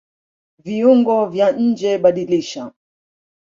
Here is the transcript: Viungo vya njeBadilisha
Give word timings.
Viungo 0.63 1.17
vya 1.33 1.47
njeBadilisha 1.63 2.63